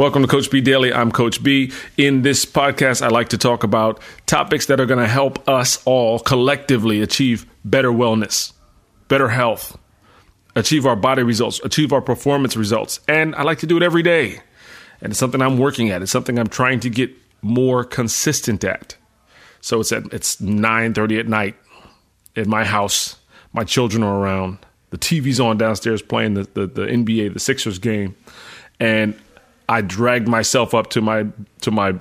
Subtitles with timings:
[0.00, 0.94] Welcome to Coach B Daily.
[0.94, 1.72] I'm Coach B.
[1.98, 5.82] In this podcast, I like to talk about topics that are going to help us
[5.84, 8.54] all collectively achieve better wellness,
[9.08, 9.76] better health,
[10.56, 13.00] achieve our body results, achieve our performance results.
[13.08, 14.40] And I like to do it every day.
[15.02, 16.00] And it's something I'm working at.
[16.00, 17.10] It's something I'm trying to get
[17.42, 18.96] more consistent at.
[19.60, 21.56] So it's at it's 9:30 at night
[22.34, 23.16] in my house.
[23.52, 24.60] My children are around.
[24.88, 28.16] The TV's on downstairs playing the, the, the NBA, the Sixers game.
[28.80, 29.14] And
[29.70, 31.26] I dragged myself up to my
[31.60, 31.94] to my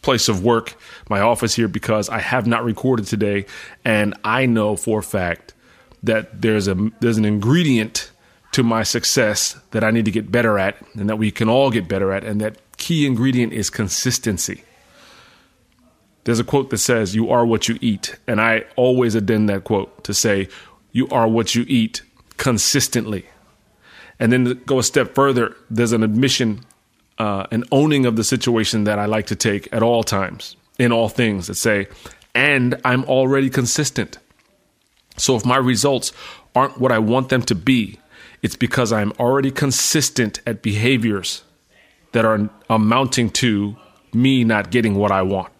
[0.00, 0.74] place of work,
[1.10, 3.44] my office here, because I have not recorded today,
[3.84, 5.52] and I know for a fact
[6.02, 8.10] that there's a there's an ingredient
[8.52, 11.70] to my success that I need to get better at, and that we can all
[11.70, 14.64] get better at, and that key ingredient is consistency.
[16.24, 19.64] There's a quote that says, "You are what you eat," and I always addend that
[19.64, 20.48] quote to say,
[20.92, 22.00] "You are what you eat
[22.38, 23.26] consistently."
[24.18, 26.60] And then go a step further, there's an admission
[27.18, 30.92] uh, an owning of the situation that I like to take at all times, in
[30.92, 31.88] all things, that say,
[32.34, 34.18] and I'm already consistent.
[35.16, 36.12] So if my results
[36.54, 38.00] aren't what I want them to be,
[38.42, 41.42] it's because I'm already consistent at behaviors
[42.12, 43.76] that are amounting to
[44.12, 45.52] me not getting what I want.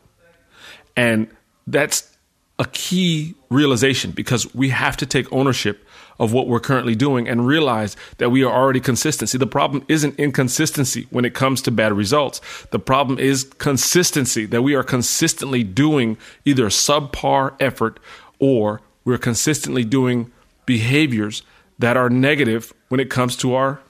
[0.96, 1.28] And
[1.66, 2.13] that's
[2.58, 5.84] a key realization because we have to take ownership
[6.18, 9.28] of what we're currently doing and realize that we are already consistent.
[9.28, 12.40] See, the problem isn't inconsistency when it comes to bad results.
[12.70, 17.98] The problem is consistency, that we are consistently doing either subpar effort
[18.38, 20.30] or we're consistently doing
[20.66, 21.42] behaviors
[21.78, 23.80] that are negative when it comes to our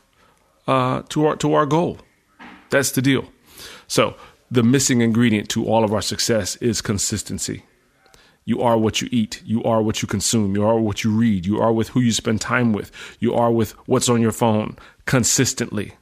[0.66, 1.98] uh, to our to our goal.
[2.70, 3.26] That's the deal.
[3.86, 4.16] So
[4.50, 7.64] the missing ingredient to all of our success is consistency.
[8.44, 9.42] You are what you eat.
[9.44, 10.54] You are what you consume.
[10.54, 11.46] You are what you read.
[11.46, 12.92] You are with who you spend time with.
[13.18, 15.94] You are with what's on your phone consistently.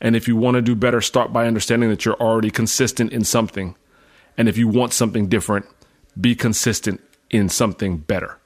[0.00, 3.24] And if you want to do better, start by understanding that you're already consistent in
[3.24, 3.76] something.
[4.36, 5.66] And if you want something different,
[6.20, 8.38] be consistent in something better.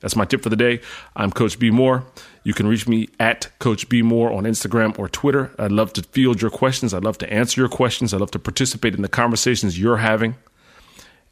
[0.00, 0.80] That's my tip for the day.
[1.14, 2.04] I'm Coach B Moore.
[2.42, 5.50] You can reach me at Coach B Moore on Instagram or Twitter.
[5.58, 6.94] I'd love to field your questions.
[6.94, 8.14] I'd love to answer your questions.
[8.14, 10.36] I'd love to participate in the conversations you're having.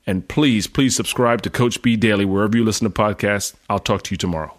[0.08, 3.54] And please, please subscribe to Coach B Daily wherever you listen to podcasts.
[3.68, 4.58] I'll talk to you tomorrow.